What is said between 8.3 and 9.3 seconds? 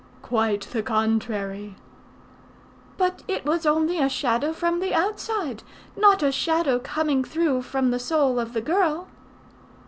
of the girl."